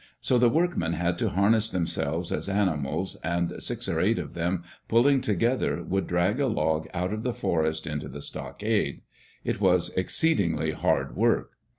[0.19, 4.63] So the workmen had to harness themselves as animals, and six or eight of them,
[4.87, 9.01] pulling together, would drag a log out of the forest into the stockade.
[9.43, 11.51] It was exceedingly hard work.